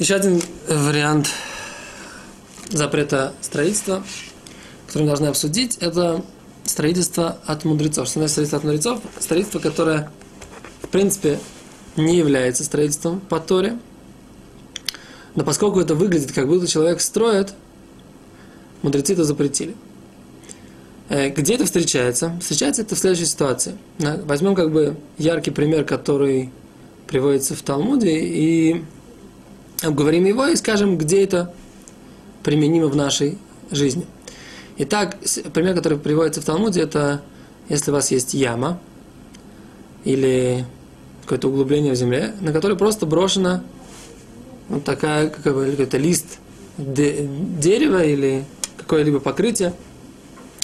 Еще 0.00 0.14
один 0.14 0.40
вариант 0.66 1.28
запрета 2.70 3.34
строительства, 3.42 4.02
который 4.86 5.02
мы 5.02 5.08
должны 5.08 5.26
обсудить, 5.26 5.76
это 5.76 6.24
строительство 6.64 7.36
от 7.44 7.66
мудрецов. 7.66 8.08
Что 8.08 8.20
значит 8.20 8.30
строительство 8.30 8.56
от 8.56 8.64
мудрецов? 8.64 9.00
Строительство, 9.18 9.58
которое, 9.58 10.10
в 10.80 10.88
принципе, 10.88 11.38
не 11.98 12.16
является 12.16 12.64
строительством 12.64 13.20
по 13.20 13.40
Торе, 13.40 13.78
но 15.34 15.44
поскольку 15.44 15.80
это 15.80 15.94
выглядит, 15.94 16.32
как 16.32 16.48
будто 16.48 16.66
человек 16.66 17.02
строит, 17.02 17.52
мудрецы 18.80 19.12
это 19.12 19.24
запретили. 19.24 19.76
Э, 21.10 21.28
где 21.28 21.56
это 21.56 21.66
встречается? 21.66 22.38
Встречается 22.40 22.80
это 22.80 22.94
в 22.94 22.98
следующей 22.98 23.26
ситуации. 23.26 23.76
Возьмем 23.98 24.54
как 24.54 24.72
бы 24.72 24.96
яркий 25.18 25.50
пример, 25.50 25.84
который 25.84 26.50
приводится 27.06 27.54
в 27.54 27.60
Талмуде, 27.60 28.18
и 28.18 28.82
обговорим 29.82 30.24
его 30.24 30.46
и 30.46 30.56
скажем, 30.56 30.98
где 30.98 31.22
это 31.24 31.52
применимо 32.42 32.86
в 32.86 32.96
нашей 32.96 33.38
жизни. 33.70 34.06
Итак, 34.78 35.18
пример, 35.52 35.74
который 35.74 35.98
приводится 35.98 36.40
в 36.40 36.44
Талмуде, 36.44 36.82
это 36.82 37.22
если 37.68 37.90
у 37.90 37.94
вас 37.94 38.10
есть 38.10 38.34
яма 38.34 38.78
или 40.04 40.64
какое-то 41.22 41.48
углубление 41.48 41.92
в 41.92 41.96
земле, 41.96 42.34
на 42.40 42.52
которое 42.52 42.74
просто 42.74 43.06
брошена 43.06 43.62
вот 44.68 44.84
такая, 44.84 45.28
какой-то 45.28 45.98
лист 45.98 46.38
дерева 46.78 48.02
или 48.02 48.44
какое-либо 48.76 49.20
покрытие– 49.20 49.74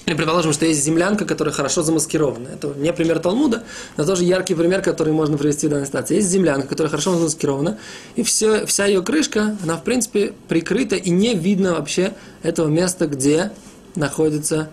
или 0.07 0.15
предположим, 0.15 0.53
что 0.53 0.67
есть 0.67 0.85
землянка, 0.85 1.25
которая 1.25 1.53
хорошо 1.53 1.83
замаскирована. 1.83 2.49
Это 2.49 2.69
не 2.77 2.93
пример 2.93 3.19
Талмуда, 3.19 3.65
но 3.97 4.05
тоже 4.05 4.23
яркий 4.23 4.55
пример, 4.55 4.81
который 4.81 5.13
можно 5.13 5.37
привести 5.37 5.67
в 5.67 5.71
данной 5.71 5.87
ситуации. 5.87 6.17
Есть 6.17 6.29
землянка, 6.29 6.69
которая 6.69 6.91
хорошо 6.91 7.17
замаскирована, 7.17 7.77
и 8.15 8.23
все, 8.23 8.67
вся 8.67 8.87
ее 8.87 9.03
крышка, 9.03 9.57
она 9.65 9.77
в 9.77 9.83
принципе 9.83 10.33
прикрыта, 10.47 10.95
и 10.95 11.11
не 11.11 11.35
видно 11.35 11.73
вообще 11.73 12.15
этого 12.45 12.69
места, 12.69 13.09
где 13.09 13.51
находится, 13.97 14.71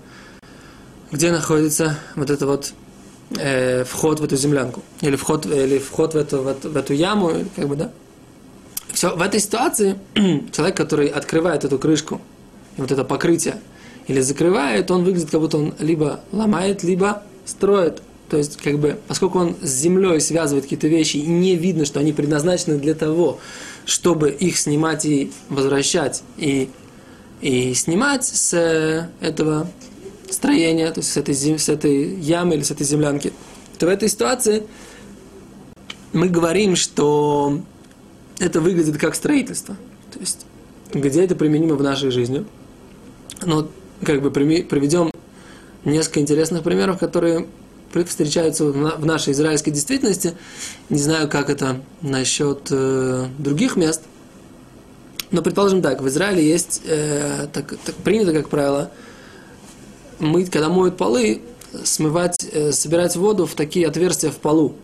где 1.12 1.32
находится 1.32 1.98
вот 2.16 2.30
это 2.30 2.46
вот 2.46 2.74
э, 3.40 3.86
вход 3.86 4.20
в 4.20 4.24
эту 4.24 4.36
землянку. 4.36 4.84
Или 5.02 5.16
вход, 5.16 5.48
или 5.48 5.80
вход 5.80 6.14
в, 6.14 6.18
эту, 6.18 6.44
в, 6.44 6.48
эту, 6.48 6.70
в 6.70 6.78
эту 6.78 6.94
яму, 6.94 7.32
как 7.56 7.68
бы, 7.68 7.76
да. 7.76 7.92
Все, 8.92 9.16
в 9.16 9.22
этой 9.22 9.40
ситуации 9.40 9.98
человек, 10.52 10.78
который 10.78 11.08
открывает 11.08 11.66
эту 11.66 11.80
крышку, 11.80 12.22
и 12.78 12.82
вот 12.82 12.92
это 12.92 13.04
покрытие, 13.04 13.56
или 14.08 14.20
закрывает, 14.22 14.92
он 14.92 15.04
выглядит, 15.04 15.30
как 15.30 15.40
будто 15.40 15.58
он 15.58 15.74
либо 15.80 16.22
ломает, 16.32 16.84
либо 16.84 17.24
строит. 17.46 18.02
То 18.30 18.38
есть, 18.38 18.58
как 18.58 18.80
бы, 18.80 19.00
поскольку 19.08 19.40
он 19.40 19.56
с 19.62 19.70
землей 19.70 20.20
связывает 20.20 20.66
какие-то 20.66 20.88
вещи, 20.88 21.18
и 21.18 21.28
не 21.28 21.56
видно, 21.56 21.86
что 21.86 22.00
они 22.00 22.14
предназначены 22.14 22.80
для 22.80 22.96
того, 22.96 23.40
чтобы 23.86 24.32
их 24.32 24.58
снимать 24.58 25.06
и 25.06 25.32
возвращать, 25.50 26.24
и, 26.38 26.70
и 27.42 27.74
снимать 27.74 28.26
с 28.26 29.10
этого 29.20 29.68
строения, 30.30 30.90
то 30.92 31.00
есть 31.02 31.12
с 31.12 31.18
этой, 31.18 31.36
с 31.36 31.70
этой 31.70 32.16
ямы 32.16 32.56
или 32.56 32.64
с 32.64 32.72
этой 32.72 32.86
землянки, 32.86 33.34
то 33.78 33.86
в 33.86 33.90
этой 33.90 34.10
ситуации 34.10 34.64
мы 36.12 36.28
говорим, 36.28 36.76
что 36.76 37.62
это 38.40 38.62
выглядит 38.62 38.98
как 38.98 39.16
строительство. 39.16 39.76
То 40.12 40.20
есть, 40.20 40.46
где 40.94 41.24
это 41.24 41.36
применимо 41.36 41.76
в 41.76 41.84
нашей 41.84 42.12
жизни? 42.12 42.46
Ну, 43.42 43.70
как 44.04 44.22
бы 44.22 44.32
приведем 44.32 45.12
несколько 45.86 46.20
интересных 46.20 46.64
примеров, 46.64 47.00
которые 47.00 47.48
встречаются 48.08 48.66
в 48.66 49.06
нашей 49.06 49.34
израильской 49.34 49.72
действительности. 49.72 50.34
Не 50.90 51.00
знаю, 51.00 51.30
как 51.30 51.50
это 51.50 51.80
насчет 52.02 52.68
э, 52.72 53.28
других 53.38 53.76
мест. 53.76 54.02
Но 55.30 55.44
предположим 55.44 55.82
так, 55.82 56.02
в 56.02 56.08
Израиле 56.08 56.48
есть, 56.48 56.82
э, 56.86 57.48
так, 57.54 57.76
так 57.86 57.96
принято, 57.96 58.34
как 58.34 58.50
правило, 58.50 58.90
мыть, 60.20 60.50
когда 60.50 60.70
моют 60.70 60.98
полы, 60.98 61.42
смывать, 61.84 62.36
э, 62.52 62.72
собирать 62.72 63.16
воду 63.16 63.46
в 63.46 63.54
такие 63.54 63.88
отверстия 63.88 64.32
в 64.32 64.38
полу. 64.38 64.76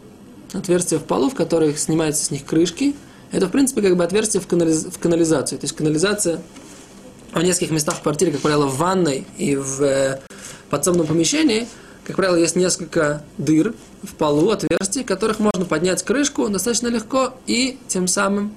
Отверстия 0.54 1.00
в 1.00 1.04
полу, 1.04 1.30
в 1.30 1.36
которых 1.36 1.80
снимаются 1.80 2.26
с 2.26 2.32
них 2.32 2.46
крышки. 2.46 2.96
Это, 3.32 3.48
в 3.48 3.52
принципе, 3.52 3.82
как 3.82 3.96
бы 3.96 4.04
отверстие 4.04 4.42
в, 4.42 4.48
канализ, 4.48 4.86
в 4.86 5.00
канализацию. 5.00 5.60
То 5.60 5.66
есть 5.66 5.76
канализация 5.76 6.42
в 7.34 7.42
нескольких 7.42 7.72
местах 7.72 7.98
в 7.98 8.02
квартире, 8.02 8.32
как 8.32 8.42
правило, 8.42 8.66
в 8.66 8.78
ванной 8.78 9.26
и 9.38 9.56
в 9.56 9.82
э, 9.82 10.20
подсобном 10.70 11.08
помещении, 11.08 11.68
как 12.06 12.16
правило, 12.16 12.36
есть 12.36 12.56
несколько 12.56 13.22
дыр 13.38 13.76
в 14.02 14.16
полу, 14.16 14.50
отверстий, 14.50 15.04
которых 15.04 15.40
можно 15.40 15.66
поднять 15.66 16.02
крышку 16.04 16.50
достаточно 16.50 16.88
легко 16.88 17.34
и 17.46 17.78
тем 17.88 18.08
самым 18.08 18.56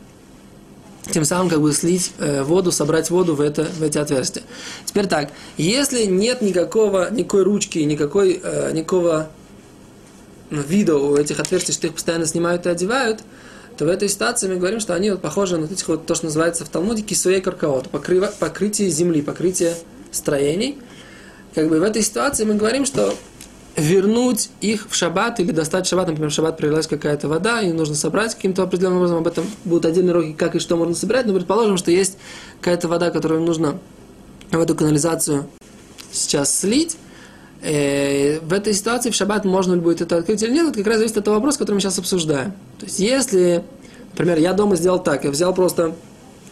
тем 1.11 1.25
самым 1.25 1.49
как 1.49 1.61
бы 1.61 1.73
слить 1.73 2.13
э, 2.19 2.45
воду, 2.45 2.71
собрать 2.71 3.11
воду 3.11 3.35
в, 3.35 3.41
это, 3.41 3.65
в 3.65 3.83
эти 3.83 3.99
отверстия. 3.99 4.45
Теперь 4.85 5.07
так, 5.07 5.31
если 5.57 6.05
нет 6.05 6.43
никакого, 6.43 7.11
никакой 7.11 7.43
ручки, 7.43 7.79
никакой, 7.81 8.41
э, 8.43 8.71
никакого 8.73 9.29
вида 10.51 10.97
у 10.97 11.17
этих 11.17 11.41
отверстий, 11.41 11.75
что 11.75 11.89
их 11.89 11.95
постоянно 11.95 12.27
снимают 12.27 12.67
и 12.67 12.71
одевают, 12.71 13.21
то 13.77 13.85
в 13.85 13.89
этой 13.89 14.09
ситуации 14.09 14.49
мы 14.49 14.57
говорим, 14.57 14.81
что 14.81 14.95
они 14.95 15.11
вот 15.11 15.21
похожи 15.21 15.57
на 15.57 15.65
этих 15.65 15.89
вот, 15.89 16.07
то, 16.07 16.15
что 16.15 16.27
называется 16.27 16.65
в 16.65 16.69
Талмуде 16.69 17.03
кисуей 17.03 17.41
каркаот, 17.41 17.89
покрытие 17.89 18.89
земли, 18.91 19.23
покрытие 19.23 19.75
строений. 20.11 20.79
Как 21.55 21.69
бы 21.69 21.81
в 21.81 21.83
этой 21.83 22.03
ситуации 22.03 22.45
мы 22.45 22.55
говорим, 22.55 22.85
что 22.85 23.15
вернуть 23.77 24.51
их 24.61 24.87
в 24.91 24.95
шаббат 24.95 25.41
или 25.41 25.51
достать 25.51 25.87
шаббат, 25.87 26.09
например, 26.09 26.31
в 26.31 26.35
шаббат 26.35 26.59
пролилась 26.59 26.87
какая-то 26.87 27.29
вода, 27.29 27.63
и 27.63 27.73
нужно 27.73 27.95
собрать 27.95 28.35
каким-то 28.35 28.63
определенным 28.63 28.99
образом, 28.99 29.19
об 29.19 29.27
этом 29.27 29.47
будут 29.65 29.87
отдельные 29.87 30.15
уроки, 30.15 30.33
как 30.35 30.55
и 30.55 30.59
что 30.59 30.77
можно 30.77 30.95
собирать, 30.95 31.27
но 31.27 31.35
предположим, 31.35 31.79
что 31.79 31.91
есть 31.91 32.19
какая-то 32.61 32.89
вода, 32.89 33.11
которую 33.11 33.43
нужно 33.43 33.79
в 34.51 34.61
эту 34.61 34.75
канализацию 34.75 35.47
сейчас 36.13 36.59
слить, 36.59 36.99
Э, 37.63 38.41
в 38.41 38.53
этой 38.53 38.75
ситуации 38.75 39.11
в 39.11 39.15
шаббат 39.15 39.45
можно 39.45 39.75
ли 39.75 39.81
будет 39.81 40.01
это 40.01 40.17
открыть 40.17 40.43
или 40.43 40.51
нет, 40.51 40.67
это 40.67 40.79
как 40.79 40.89
раз 40.89 40.97
зависит 40.97 41.17
от 41.19 41.25
того 41.25 41.37
вопроса, 41.37 41.61
который 41.61 41.77
мы 41.77 41.81
сейчас 41.81 41.99
обсуждаем. 41.99 42.53
То 42.83 42.87
есть, 42.87 42.99
если, 42.99 43.63
например, 44.11 44.41
я 44.41 44.55
дома 44.55 44.75
сделал 44.75 45.01
так, 45.01 45.23
я 45.23 45.31
взял 45.31 45.55
просто 45.55 45.95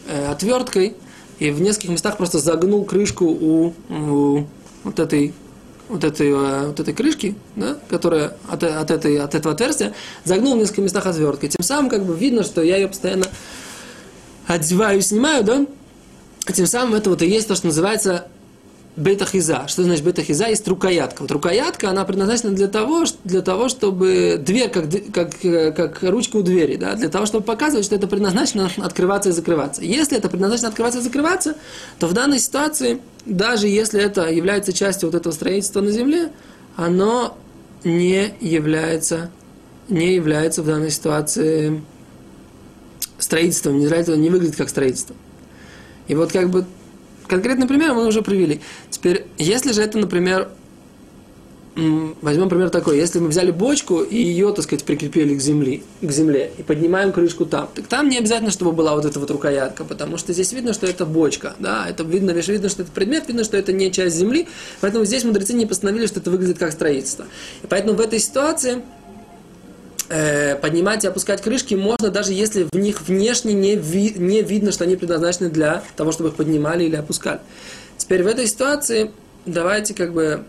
э, 0.07 0.27
отверткой 0.27 0.95
и 1.39 1.51
в 1.51 1.59
нескольких 1.59 1.89
местах 1.89 2.15
просто 2.15 2.39
загнул 2.39 2.85
крышку 2.85 3.25
у, 3.25 3.73
у 3.89 4.47
вот 4.85 4.99
этой 4.99 5.33
вот 5.89 6.05
этой, 6.05 6.29
э, 6.29 6.67
вот 6.67 6.79
этой 6.79 6.93
крышки, 6.93 7.35
да, 7.57 7.77
которая 7.89 8.37
от, 8.47 8.63
от, 8.63 8.91
этой, 8.91 9.19
от 9.19 9.35
этого 9.35 9.53
отверстия, 9.53 9.93
загнул 10.23 10.55
в 10.55 10.57
нескольких 10.59 10.83
местах 10.83 11.05
отверткой. 11.05 11.49
Тем 11.49 11.65
самым 11.65 11.89
как 11.89 12.05
бы 12.05 12.15
видно, 12.15 12.43
что 12.43 12.61
я 12.61 12.77
ее 12.77 12.87
постоянно 12.87 13.25
одеваю 14.47 14.99
и 14.99 15.01
снимаю, 15.01 15.43
да, 15.43 15.65
тем 16.53 16.65
самым 16.65 16.95
это 16.95 17.09
вот 17.09 17.21
и 17.23 17.27
есть 17.27 17.49
то, 17.49 17.55
что 17.55 17.67
называется 17.67 18.27
бетахиза. 18.95 19.67
Что 19.67 19.83
значит 19.83 20.03
бетахиза? 20.03 20.47
Есть 20.47 20.67
рукоятка. 20.67 21.21
Вот 21.21 21.31
рукоятка, 21.31 21.89
она 21.89 22.03
предназначена 22.03 22.51
для 22.51 22.67
того, 22.67 23.05
для 23.23 23.41
того 23.41 23.69
чтобы 23.69 24.41
дверь, 24.43 24.69
как, 24.69 24.85
как, 25.13 25.75
как 25.75 26.03
ручка 26.03 26.37
у 26.37 26.43
двери, 26.43 26.75
да, 26.75 26.95
для 26.95 27.09
того, 27.09 27.25
чтобы 27.25 27.43
показывать, 27.45 27.85
что 27.85 27.95
это 27.95 28.07
предназначено 28.07 28.69
открываться 28.77 29.29
и 29.29 29.31
закрываться. 29.31 29.81
Если 29.81 30.17
это 30.17 30.29
предназначено 30.29 30.69
открываться 30.69 30.99
и 30.99 31.03
закрываться, 31.03 31.55
то 31.99 32.07
в 32.07 32.13
данной 32.13 32.39
ситуации, 32.39 32.99
даже 33.25 33.67
если 33.67 34.01
это 34.01 34.29
является 34.29 34.73
частью 34.73 35.09
вот 35.09 35.15
этого 35.15 35.33
строительства 35.33 35.81
на 35.81 35.91
земле, 35.91 36.31
оно 36.75 37.37
не 37.83 38.33
является, 38.41 39.31
не 39.87 40.15
является 40.15 40.63
в 40.63 40.65
данной 40.65 40.91
ситуации 40.91 41.81
строительством, 43.17 43.79
не, 43.79 44.17
не 44.17 44.29
выглядит 44.29 44.55
как 44.55 44.69
строительство. 44.69 45.15
И 46.07 46.15
вот 46.15 46.31
как 46.31 46.49
бы 46.49 46.65
конкретный 47.31 47.65
пример 47.65 47.93
мы 47.93 48.05
уже 48.05 48.21
привели. 48.21 48.59
Теперь, 48.89 49.25
если 49.37 49.71
же 49.71 49.81
это, 49.81 49.97
например, 49.97 50.49
возьмем 52.21 52.49
пример 52.49 52.69
такой, 52.69 52.97
если 52.97 53.19
мы 53.19 53.29
взяли 53.29 53.51
бочку 53.51 54.01
и 54.01 54.17
ее, 54.17 54.51
так 54.53 54.65
сказать, 54.65 54.83
прикрепили 54.83 55.33
к 55.35 55.39
земле, 55.39 55.81
к 56.01 56.11
земле 56.11 56.51
и 56.57 56.63
поднимаем 56.63 57.13
крышку 57.13 57.45
там, 57.45 57.69
так 57.73 57.87
там 57.87 58.09
не 58.09 58.17
обязательно, 58.17 58.51
чтобы 58.51 58.73
была 58.73 58.93
вот 58.95 59.05
эта 59.05 59.17
вот 59.17 59.31
рукоятка, 59.31 59.85
потому 59.85 60.17
что 60.17 60.33
здесь 60.33 60.51
видно, 60.51 60.73
что 60.73 60.85
это 60.85 61.05
бочка, 61.05 61.55
да, 61.59 61.87
это 61.87 62.03
видно, 62.03 62.31
лишь 62.31 62.49
видно, 62.49 62.67
что 62.67 62.81
это 62.81 62.91
предмет, 62.91 63.29
видно, 63.29 63.45
что 63.45 63.55
это 63.55 63.71
не 63.71 63.89
часть 63.93 64.17
земли, 64.17 64.49
поэтому 64.81 65.05
здесь 65.05 65.23
мудрецы 65.23 65.53
не 65.53 65.65
постановили, 65.65 66.07
что 66.07 66.19
это 66.19 66.29
выглядит 66.29 66.57
как 66.57 66.73
строительство. 66.73 67.25
И 67.63 67.67
поэтому 67.67 67.95
в 67.95 68.01
этой 68.01 68.19
ситуации 68.19 68.81
э, 70.11 70.55
поднимать 70.57 71.03
и 71.03 71.07
опускать 71.07 71.41
крышки 71.41 71.73
можно, 71.73 72.09
даже 72.09 72.33
если 72.33 72.67
в 72.71 72.77
них 72.77 73.01
внешне 73.01 73.53
не, 73.53 73.75
ви, 73.75 74.13
не 74.17 74.41
видно, 74.41 74.71
что 74.71 74.83
они 74.83 74.97
предназначены 74.97 75.49
для 75.49 75.83
того, 75.95 76.11
чтобы 76.11 76.29
их 76.29 76.35
поднимали 76.35 76.83
или 76.83 76.95
опускали. 76.95 77.39
Теперь 77.97 78.23
в 78.23 78.27
этой 78.27 78.45
ситуации 78.47 79.11
давайте 79.45 79.93
как 79.93 80.13
бы... 80.13 80.43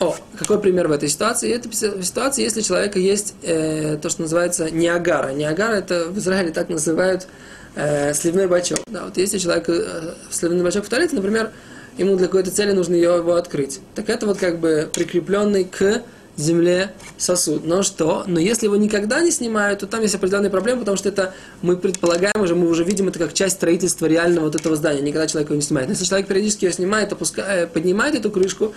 О, 0.00 0.16
какой 0.38 0.58
пример 0.58 0.88
в 0.88 0.92
этой 0.92 1.10
ситуации? 1.10 1.54
Это 1.54 1.70
ситуация, 2.02 2.42
если 2.42 2.60
у 2.60 2.62
человека 2.62 2.98
есть 2.98 3.34
э, 3.42 3.98
то, 4.00 4.08
что 4.08 4.22
называется 4.22 4.70
неагара. 4.70 5.32
Неагара 5.32 5.74
это 5.74 6.06
в 6.06 6.18
Израиле 6.18 6.52
так 6.52 6.70
называют 6.70 7.26
э, 7.74 8.14
сливной 8.14 8.46
бачок. 8.46 8.80
Да, 8.86 9.04
вот 9.04 9.18
если 9.18 9.36
у 9.36 9.40
человека 9.40 9.72
э, 9.72 10.14
сливной 10.30 10.64
бачок 10.64 10.86
в 10.86 10.88
туалете, 10.88 11.16
например, 11.16 11.50
ему 11.98 12.16
для 12.16 12.28
какой-то 12.28 12.50
цели 12.50 12.72
нужно 12.72 12.94
его 12.94 13.34
открыть. 13.34 13.80
Так 13.94 14.08
это 14.08 14.26
вот 14.26 14.38
как 14.38 14.58
бы 14.58 14.88
прикрепленный 14.90 15.64
к 15.64 16.02
земле 16.40 16.94
сосуд. 17.18 17.64
Но 17.64 17.82
что? 17.82 18.24
Но 18.26 18.40
если 18.40 18.66
его 18.66 18.76
никогда 18.76 19.20
не 19.20 19.30
снимают, 19.30 19.80
то 19.80 19.86
там 19.86 20.02
есть 20.02 20.14
определенные 20.14 20.50
проблемы, 20.50 20.80
потому 20.80 20.96
что 20.96 21.08
это 21.08 21.34
мы 21.62 21.76
предполагаем 21.76 22.40
уже, 22.40 22.54
мы 22.54 22.68
уже 22.68 22.84
видим 22.84 23.08
это 23.08 23.18
как 23.18 23.32
часть 23.32 23.56
строительства 23.56 24.06
реального 24.06 24.46
вот 24.46 24.56
этого 24.56 24.76
здания. 24.76 25.00
Никогда 25.00 25.26
человек 25.26 25.50
его 25.50 25.56
не 25.56 25.62
снимает. 25.62 25.88
Но 25.88 25.92
если 25.92 26.04
человек 26.04 26.28
периодически 26.28 26.64
ее 26.64 26.72
снимает, 26.72 27.12
опускает, 27.12 27.72
поднимает 27.72 28.14
эту 28.14 28.30
крышку 28.30 28.74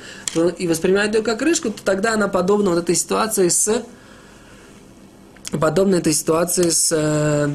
и 0.58 0.68
воспринимает 0.68 1.16
ее 1.16 1.22
как 1.22 1.40
крышку, 1.40 1.72
то 1.72 1.84
тогда 1.84 2.14
она 2.14 2.28
подобна 2.28 2.72
вот 2.72 2.80
этой 2.80 2.96
ситуации 2.96 3.50
с 3.50 3.84
подобна 5.60 5.96
этой 5.96 6.14
ситуации 6.14 6.70
с 6.70 6.92
э, 6.92 7.50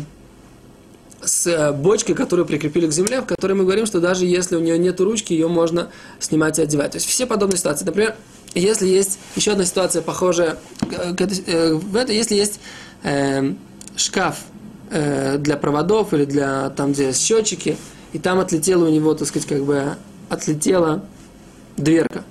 с 1.21 1.47
э, 1.47 1.73
бочкой, 1.73 2.15
которую 2.15 2.47
прикрепили 2.47 2.87
к 2.87 2.93
земле, 2.93 3.21
в 3.21 3.27
которой 3.27 3.53
мы 3.53 3.65
говорим, 3.65 3.87
что 3.87 4.01
даже 4.01 4.25
если 4.25 4.57
у 4.57 4.61
нее 4.61 4.79
нет 4.79 5.01
ручки, 5.01 5.33
ее 5.33 5.49
можно 5.49 5.91
снимать 6.21 6.59
и 6.59 6.63
одевать. 6.63 6.93
То 6.93 6.97
есть 6.97 7.09
все 7.09 7.27
подобные 7.27 7.59
ситуации. 7.59 7.85
Например, 7.85 8.15
если 8.55 8.87
есть 8.87 9.19
еще 9.37 9.53
одна 9.53 9.65
ситуация 9.65 10.03
похожая 10.03 10.59
этой, 10.91 11.43
э, 11.47 11.75
в 11.75 11.97
это, 11.97 12.13
если 12.13 12.35
есть 12.35 12.61
э, 13.03 13.53
шкаф 13.97 14.39
э, 14.91 15.39
для 15.39 15.57
проводов 15.57 16.15
или 16.15 16.25
для 16.25 16.71
там, 16.71 16.93
где 16.93 17.13
счетчики, 17.13 17.77
и 18.13 18.19
там 18.19 18.39
отлетела 18.39 18.87
у 18.87 18.91
него, 18.91 19.15
так 19.15 19.29
сказать, 19.29 19.49
как 19.49 19.65
бы 19.65 19.97
отлетела 20.29 21.05
дверка 21.77 22.25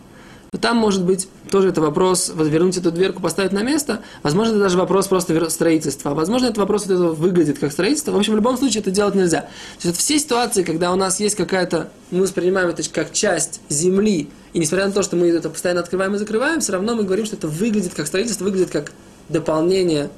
там 0.57 0.77
может 0.77 1.03
быть 1.03 1.27
тоже 1.49 1.69
это 1.69 1.81
вопрос, 1.81 2.31
вот 2.33 2.47
вернуть 2.47 2.77
эту 2.77 2.91
дверку, 2.91 3.21
поставить 3.21 3.51
на 3.51 3.63
место. 3.63 4.01
Возможно, 4.23 4.51
это 4.51 4.59
даже 4.59 4.77
вопрос 4.77 5.07
просто 5.07 5.49
строительства. 5.49 6.13
Возможно, 6.13 6.47
это 6.47 6.59
вопрос 6.59 6.85
вот 6.85 6.93
этого 6.93 7.13
выглядит 7.13 7.59
как 7.59 7.71
строительство. 7.71 8.11
В 8.11 8.17
общем, 8.17 8.33
в 8.33 8.35
любом 8.35 8.57
случае 8.57 8.81
это 8.81 8.91
делать 8.91 9.15
нельзя. 9.15 9.41
То 9.41 9.47
есть 9.75 9.85
это 9.85 9.97
все 9.99 10.19
ситуации, 10.19 10.63
когда 10.63 10.91
у 10.91 10.95
нас 10.95 11.19
есть 11.19 11.35
какая-то, 11.35 11.89
мы 12.11 12.23
воспринимаем 12.23 12.69
это 12.69 12.83
как 12.89 13.13
часть 13.13 13.61
земли, 13.69 14.29
и 14.53 14.59
несмотря 14.59 14.87
на 14.87 14.93
то, 14.93 15.03
что 15.03 15.15
мы 15.15 15.27
это 15.27 15.49
постоянно 15.49 15.81
открываем 15.81 16.15
и 16.15 16.17
закрываем, 16.17 16.61
все 16.61 16.73
равно 16.73 16.95
мы 16.95 17.03
говорим, 17.03 17.25
что 17.25 17.35
это 17.35 17.47
выглядит 17.47 17.93
как 17.93 18.07
строительство, 18.07 18.45
выглядит 18.45 18.71
как 18.71 18.91
дополнение 19.29 20.09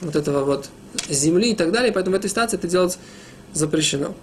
вот 0.00 0.16
этого 0.16 0.44
вот 0.44 0.68
земли 1.08 1.52
и 1.52 1.54
так 1.54 1.72
далее. 1.72 1.92
Поэтому 1.92 2.16
в 2.16 2.18
этой 2.18 2.30
ситуации 2.30 2.56
это 2.56 2.68
делать 2.68 2.98
запрещено. 3.52 4.14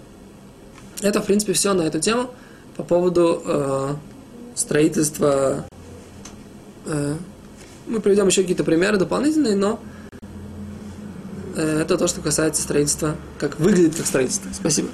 Это, 1.02 1.20
в 1.20 1.26
принципе, 1.26 1.52
все 1.52 1.74
на 1.74 1.82
эту 1.82 2.00
тему 2.00 2.30
по 2.76 2.82
поводу 2.82 3.42
э, 3.44 3.94
строительство. 4.56 5.66
Э, 6.86 7.14
мы 7.86 8.00
приведем 8.00 8.26
еще 8.26 8.40
какие-то 8.40 8.64
примеры 8.64 8.96
дополнительные, 8.96 9.54
но 9.54 9.78
э, 11.54 11.80
это 11.82 11.96
то, 11.96 12.08
что 12.08 12.20
касается 12.20 12.62
строительства, 12.62 13.14
как 13.38 13.60
выглядит 13.60 13.94
как 13.94 14.06
строительство. 14.06 14.50
Спасибо. 14.52 14.88